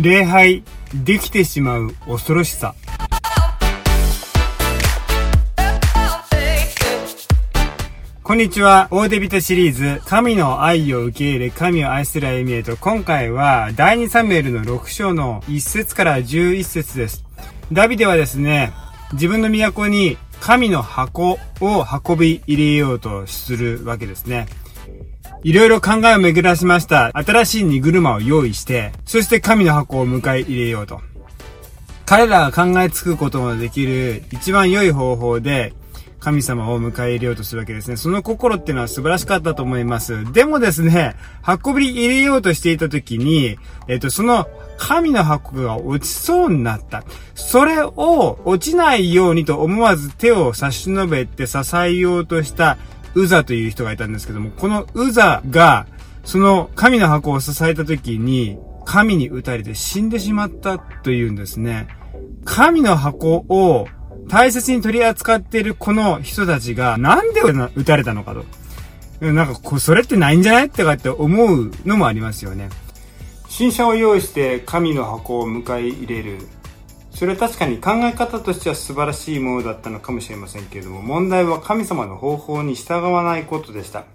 [0.00, 0.64] 礼拝
[1.04, 2.74] できてしまう恐ろしさ。
[8.22, 8.88] こんにちは。
[8.90, 17.24] 大手ビタシリーズ、神の愛を受け入れ、神を愛する歩みへと、今回は、第2サムエルの6章の1節から11節です。
[17.70, 18.72] ダビデはですね、
[19.12, 24.46] 自分の都に神の箱を運び入れようとするわけですね。
[25.44, 27.10] いろいろ考えを巡らしました。
[27.14, 31.00] 新しい荷車を用意して、そして神の箱を迎え入れようと。
[32.06, 35.74] 彼らが考えつくことのできる一番良い方法で、
[36.20, 37.96] 神様を迎え入れようとするわけですね。
[37.96, 40.32] その心っていうのは素晴らしかったと思います。
[40.32, 41.16] でもですね、
[41.64, 44.46] 運び入れようとしていた時に、えっと、その
[44.78, 47.02] 神の箱が落ちそうになった。
[47.34, 52.78] それを落ちないようにと思わず手を差し伸べて支えようとした
[53.14, 55.86] ウザという人がいたんですけども、このウザが、
[56.24, 61.88] その神の箱を支えた時に、神に撃たれて死んでしまったというんですね。
[62.44, 63.86] 神の箱を
[64.28, 67.40] 大切に取り扱っているこの人たちが、なんで
[67.74, 68.44] 撃たれたのかと。
[69.20, 72.70] なんか、それってないんじゃないってかって思うのもありますよね。
[73.48, 76.38] 新車を用意して神の箱を迎え入れる
[77.22, 84.06] それは確かに考え方としては素晴らしいものだったのかもしれませんけれども、問題は神様の方法に従わないことでした。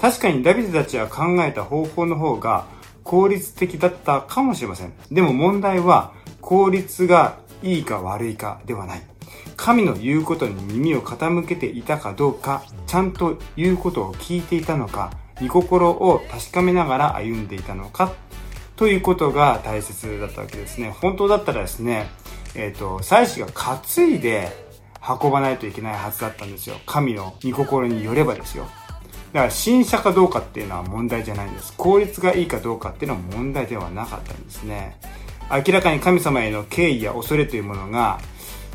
[0.00, 2.66] 確かにダビデたちは考えた方法の方が
[3.04, 4.92] 効率的だったかもしれません。
[5.12, 9.02] でも問題は効率がいいか悪いかではない。
[9.56, 18.14] 神の言うことに耳を傾けていたかどうか、ちゃんと言うことを聞いていたのか、御心を確かめながら歩んでいたのか、
[18.74, 20.92] ということが大切だったわけですね。
[21.00, 22.08] 本当だったらですね、
[22.54, 24.50] えっ、ー、と、祭司が担いで
[25.22, 26.76] 運ばないといけないはずだったんですよ。
[26.86, 28.66] 神の御心によればですよ。
[29.32, 31.74] だから新車かどうかっていうのは問題じゃないんです。
[31.76, 34.98] 効率がいいかどうかっていうのは問題ではなかったんですね。
[35.50, 38.20] 明らかに神様への敬意や恐れというものが、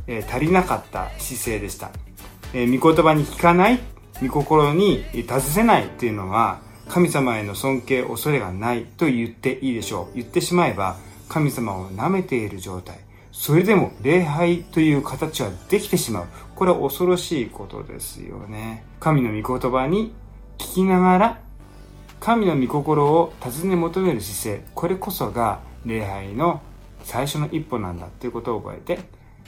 [0.07, 1.91] えー、足りなかった姿勢でした。
[2.53, 3.79] えー、御言葉に聞かない、
[4.21, 10.15] 御心に尋せないっていうのは、神様への尊敬、恐れがないと言っていいでしょう。
[10.15, 10.97] 言ってしまえば、
[11.29, 12.99] 神様を舐めている状態。
[13.33, 16.27] それでも礼拝という形はできてしまう。
[16.55, 18.85] これは恐ろしいことですよね。
[18.99, 20.13] 神の御言葉に
[20.59, 21.41] 聞きながら、
[22.19, 26.61] 神の御心を尋ね求める姿勢、これこそが礼拝の
[27.03, 28.99] 最初の一歩なんだということを覚えて、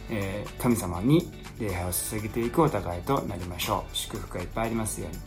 [0.10, 3.96] えー、神様に礼拝を捧げていくお互いとなりましょう。
[3.96, 5.18] 祝福がいっぱいありますように。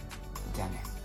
[0.54, 0.97] じゃあね。